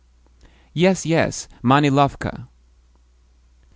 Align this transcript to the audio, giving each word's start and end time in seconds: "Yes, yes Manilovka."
"Yes, 0.73 1.05
yes 1.05 1.47
Manilovka." 1.61 2.47